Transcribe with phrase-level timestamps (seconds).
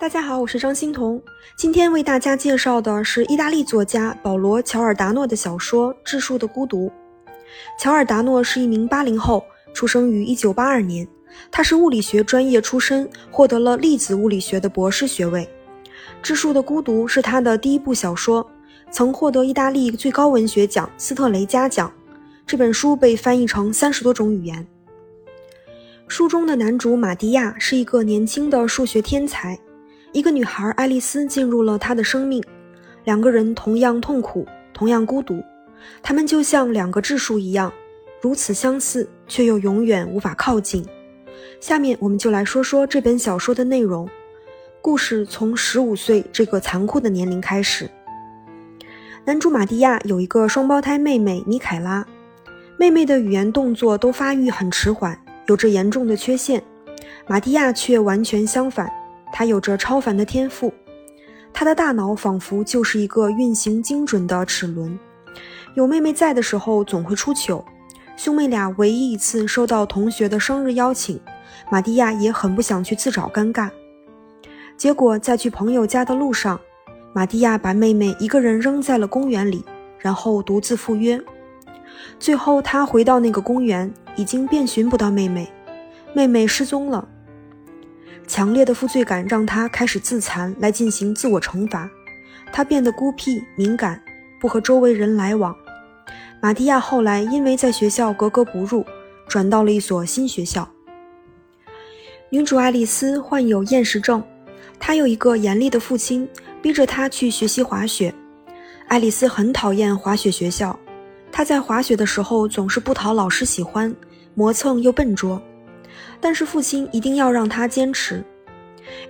[0.00, 1.22] 大家好，我是张欣彤。
[1.56, 6.88] 今天为大家介绍的是意大利作家保罗·乔尔达诺的小说《质数的孤独》。
[7.78, 11.06] 乔尔达诺是一名八零后，出生于一九八二年。
[11.50, 15.48] 他是物理学专业出身，获得了粒子物理学的博士学位。
[16.20, 18.44] 《质数的孤独》是他的第一部小说，
[18.90, 21.90] 曾获得意大利最高文学奖斯特雷加奖。
[22.44, 24.66] 这本书被翻译成三十多种语言。
[26.08, 29.58] 书中的男主马蒂亚是一个年轻的数学天才。
[30.14, 32.40] 一个女孩爱丽丝进入了他的生命，
[33.02, 35.42] 两个人同样痛苦，同样孤独，
[36.04, 37.72] 他们就像两个质数一样，
[38.20, 40.86] 如此相似，却又永远无法靠近。
[41.58, 44.08] 下面我们就来说说这本小说的内容。
[44.80, 47.90] 故事从十五岁这个残酷的年龄开始。
[49.24, 52.06] 男主马蒂亚有一个双胞胎妹妹尼凯拉，
[52.76, 56.62] 妹妹的语言动作都发育很迟缓，有着严重的缺陷，
[57.26, 58.88] 马蒂亚却完全相反。
[59.36, 60.72] 他有着超凡的天赋，
[61.52, 64.96] 他的大脑仿佛就是一个运行精准的齿轮。
[65.74, 67.64] 有妹妹在的时候，总会出糗。
[68.16, 71.20] 兄妹俩唯一一次收到同学的生日邀请，
[71.68, 73.68] 马蒂亚也很不想去自找尴尬。
[74.76, 76.60] 结果在去朋友家的路上，
[77.12, 79.64] 马蒂亚把妹妹一个人扔在了公园里，
[79.98, 81.20] 然后独自赴约。
[82.20, 85.52] 最后他回到那个公园，已经遍寻不到妹妹，
[86.12, 87.08] 妹妹失踪了。
[88.26, 91.88] 强烈的负罪感让他开始自残，来进行自我惩罚。
[92.52, 94.00] 他变得孤僻、敏感，
[94.40, 95.54] 不和周围人来往。
[96.40, 98.84] 马蒂亚后来因为在学校格格不入，
[99.26, 100.68] 转到了一所新学校。
[102.30, 104.22] 女主爱丽丝患有厌食症，
[104.78, 106.28] 她有一个严厉的父亲，
[106.60, 108.12] 逼着她去学习滑雪。
[108.88, 110.78] 爱丽丝很讨厌滑雪学校，
[111.32, 113.94] 她在滑雪的时候总是不讨老师喜欢，
[114.34, 115.40] 磨蹭又笨拙。
[116.24, 118.24] 但是父亲一定要让他坚持。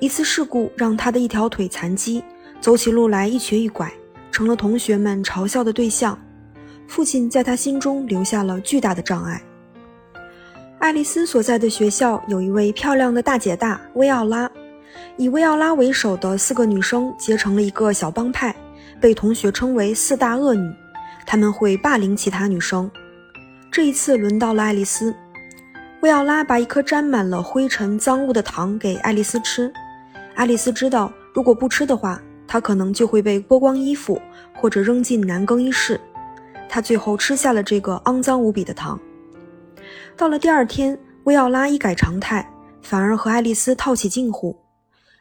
[0.00, 2.24] 一次事故让他的一条腿残疾，
[2.58, 3.92] 走起路来一瘸一拐，
[4.30, 6.18] 成了同学们嘲笑的对象。
[6.88, 9.42] 父亲在他心中留下了巨大的障碍。
[10.78, 14.50] 爱丽丝所在的学校有一位漂亮的大姐大薇奥拉，
[15.18, 18.56] 以薇奥拉为首的四个女生结成了一个小帮派，
[19.02, 20.74] 被同学称为四大恶女。
[21.26, 22.90] 他们会霸凌其他女生。
[23.70, 25.14] 这一次轮到了爱丽丝。
[26.02, 29.72] 薇奥拉把一颗沾满了灰尘、脏物的糖给爱丽丝吃。
[30.34, 34.20] 爱丽丝知道，如果不吃的话，她可能就会被剥光衣服
[34.52, 36.00] 或者扔进男更衣室。
[36.68, 38.98] 她最后吃下了这个肮脏无比的糖。
[40.16, 44.58] 到了第二天，薇奥拉一改常态，反而和爱丽丝套起近乎。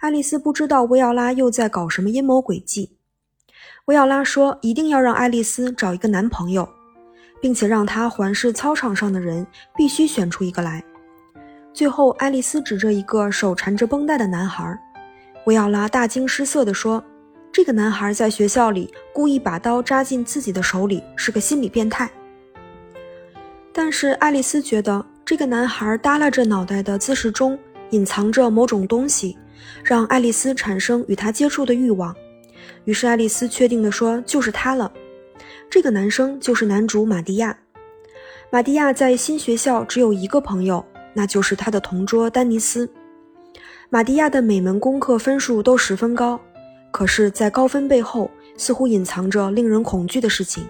[0.00, 2.96] 爱丽丝不知道薇奥拉又在搞什么阴谋诡计。
[3.84, 6.68] 薇奥拉说：“一定要让爱丽丝找一个男朋友。”
[7.44, 9.46] 并且让他环视操场上的人，
[9.76, 10.82] 必须选出一个来。
[11.74, 14.78] 最后，爱丽丝指着一个手缠着绷带的男孩，
[15.44, 17.04] 维奥拉大惊失色地说
[17.52, 22.10] ：“这个男孩在学校里故意把刀扎进自己的手里，是个心理变态。”
[23.74, 27.58] 但是爱丽丝觉得这个男孩耷拉着脑袋的姿势中
[27.90, 29.36] 隐藏着某种东西，
[29.84, 32.16] 让爱丽丝产生与他接触的欲望。
[32.86, 34.90] 于是爱丽丝确定地说：“就是他了。”
[35.74, 37.58] 这个男生就是男主马蒂亚。
[38.48, 42.88] 马蒂亚在新学校只有一个朋友，那就是他的同桌丹尼斯。
[43.90, 46.40] 马蒂亚的每门功课分数都十分高，
[46.92, 50.64] 可是，在高分背后似乎隐藏着令人恐惧的事情。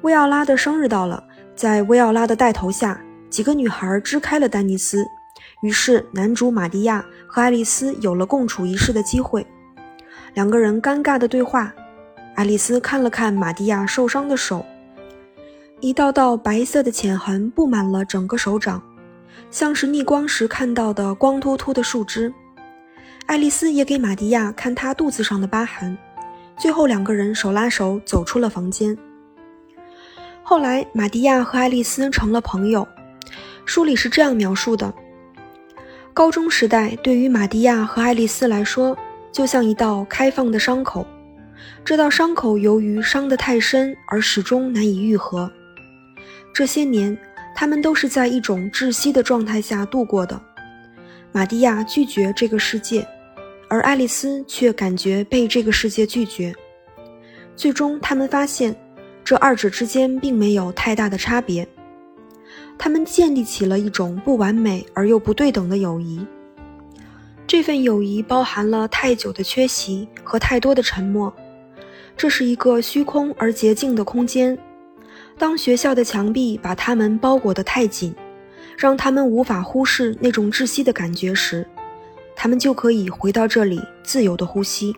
[0.00, 1.22] 薇奥拉的生日到了，
[1.54, 2.98] 在薇奥拉的带头下，
[3.28, 5.04] 几个女孩支开了丹尼斯，
[5.60, 9.46] 于是男主马蒂亚和爱丽丝有了共处一室的机会。
[10.32, 11.70] 两个人尴尬的对话。
[12.36, 14.62] 爱丽丝看了看玛蒂亚受伤的手，
[15.80, 18.82] 一道道白色的浅痕布满了整个手掌，
[19.50, 22.30] 像是逆光时看到的光秃秃的树枝。
[23.24, 25.96] 爱丽丝也给玛蒂亚看她肚子上的疤痕，
[26.58, 28.94] 最后两个人手拉手走出了房间。
[30.42, 32.86] 后来，玛蒂亚和爱丽丝成了朋友。
[33.64, 34.92] 书里是这样描述的：
[36.12, 38.94] 高中时代对于玛蒂亚和爱丽丝来说，
[39.32, 41.06] 就像一道开放的伤口。
[41.84, 45.50] 这道伤口由于伤得太深而始终难以愈合。
[46.52, 47.16] 这些年，
[47.54, 50.40] 他们都是在一种窒息的状态下度过的。
[51.32, 53.06] 玛蒂亚拒绝这个世界，
[53.68, 56.54] 而爱丽丝却感觉被这个世界拒绝。
[57.54, 58.74] 最终，他们发现
[59.22, 61.66] 这二者之间并没有太大的差别。
[62.78, 66.26] 他们建立起了一种不完美而又不对等的友谊。
[67.46, 71.32] 这份友谊包含了太久的缺席和太多的沉默。
[72.16, 74.56] 这是一个虚空而洁净的空间。
[75.38, 78.14] 当学校的墙壁把他们包裹得太紧，
[78.76, 81.66] 让他们无法忽视那种窒息的感觉时，
[82.34, 84.96] 他们就可以回到这里，自由的呼吸。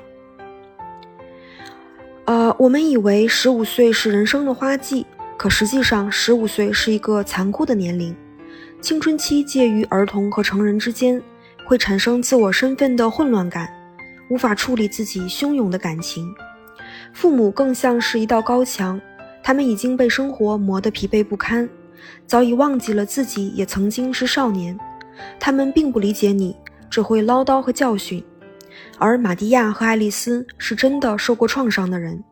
[2.26, 5.04] 呃，我们以为十五岁是人生的花季，
[5.36, 8.14] 可实际上，十五岁是一个残酷的年龄。
[8.80, 11.20] 青春期介于儿童和成人之间，
[11.64, 13.68] 会产生自我身份的混乱感，
[14.30, 16.32] 无法处理自己汹涌的感情。
[17.20, 19.00] 父母更像是一道高墙，
[19.42, 21.68] 他们已经被生活磨得疲惫不堪，
[22.28, 24.78] 早已忘记了自己也曾经是少年。
[25.40, 26.54] 他们并不理解你，
[26.88, 28.24] 只会唠叨和教训。
[28.98, 32.22] 而玛蒂亚和爱丽丝是真的受过创伤的人。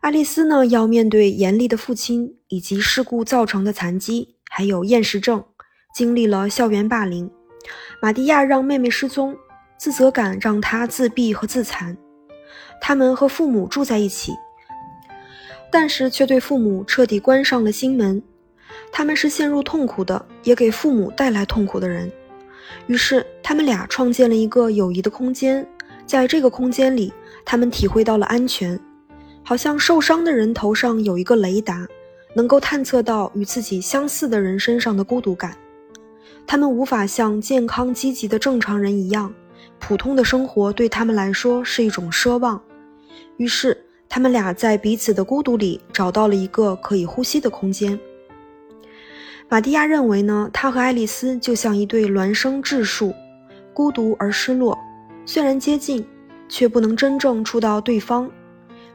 [0.00, 4.34] 爱丽丝呢，要面对严厉的父亲以及事故造成的残疾。
[4.50, 5.44] 还有厌食症，
[5.94, 7.30] 经历了校园霸凌。
[8.02, 9.36] 玛蒂亚让妹妹失踪，
[9.78, 11.96] 自责感让她自闭和自残。
[12.80, 14.32] 他们和父母住在一起，
[15.70, 18.22] 但是却对父母彻底关上了心门。
[18.92, 22.10] 他们是陷入痛苦的，也给父母带来痛苦的人。
[22.86, 25.66] 于是，他们俩创建了一个友谊的空间，
[26.06, 27.12] 在这个空间里，
[27.44, 28.78] 他们体会到了安全，
[29.42, 31.86] 好像受伤的人头上有一个雷达。
[32.34, 35.56] 能够探测到与自己相似的人身上的孤独感，
[36.46, 39.32] 他们无法像健康积极的正常人一样，
[39.78, 42.60] 普通的生活对他们来说是一种奢望。
[43.36, 43.76] 于是，
[44.08, 47.98] 他们俩在彼此的孤独里找到了一个可以呼吸的空间。
[49.48, 53.14] 玛蒂亚认为呢，他和爱丽丝就像一对孪生质树，
[53.72, 54.76] 孤独而失落，
[55.24, 56.04] 虽然接近，
[56.48, 58.28] 却不能真正触到对方。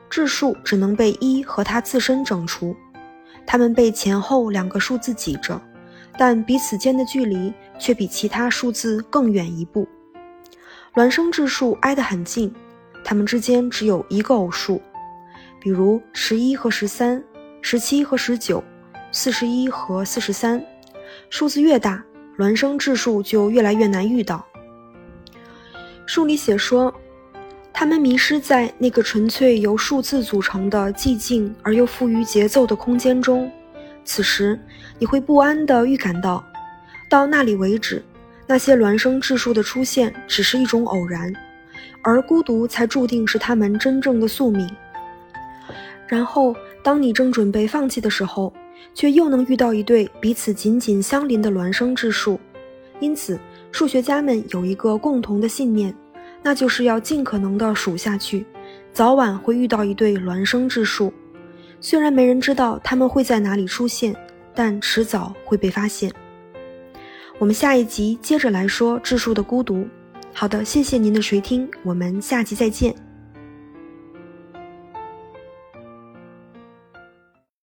[0.09, 2.75] 质数只能被一和他自身整除。
[3.45, 5.61] 他们被前后两个数字挤着，
[6.17, 9.87] 但彼此间的距离却比其他数字更远一步。
[10.93, 12.53] 孪生质数挨得很近，
[13.03, 14.81] 它们之间只有一个偶数，
[15.59, 17.23] 比如十一和十三、
[17.61, 18.61] 十七和十九、
[19.11, 20.61] 四十一和四十三。
[21.29, 22.03] 数字越大，
[22.37, 24.45] 孪生质数就越来越难遇到。
[26.05, 26.93] 书里写说。
[27.73, 33.49] 他们迷失在那个纯粹由数字组成的寂静而又富于节奏的空间中。
[34.03, 34.59] 此时，
[34.99, 36.43] 你会不安地预感到，
[37.09, 38.03] 到那里为止，
[38.47, 41.33] 那些孪生质数的出现只是一种偶然，
[42.01, 44.69] 而孤独才注定是他们真正的宿命。
[46.07, 48.53] 然后，当你正准备放弃的时候，
[48.93, 52.39] 却又能遇到一对彼此紧紧相邻的孪生质数。
[52.99, 53.39] 因此，
[53.71, 55.93] 数学家们有一个共同的信念。
[56.43, 58.43] 那就是要尽可能的数下去，
[58.91, 61.13] 早晚会遇到一对孪生质数。
[61.79, 64.15] 虽然没人知道他们会在哪里出现，
[64.55, 66.11] 但迟早会被发现。
[67.41, 69.87] 我们下一集接着来说智树的孤独。
[70.31, 72.93] 好的，谢谢您的垂听，我们下集再见。